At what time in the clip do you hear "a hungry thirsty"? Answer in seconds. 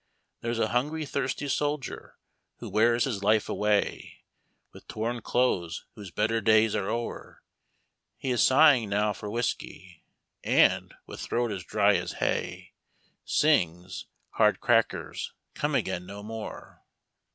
0.57-1.47